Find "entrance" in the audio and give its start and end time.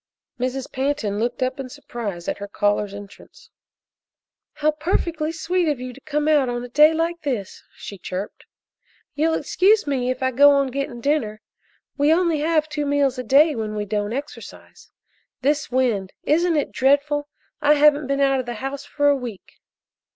2.95-3.51